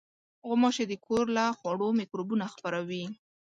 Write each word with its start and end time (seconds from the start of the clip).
غوماشې 0.47 0.85
د 0.87 0.93
کور 1.05 1.25
له 1.37 1.45
خوړو 1.57 1.87
مکروبونه 1.99 2.45
خپروي. 2.53 3.03